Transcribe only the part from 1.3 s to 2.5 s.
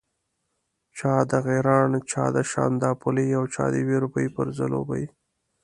غیراڼ، چا د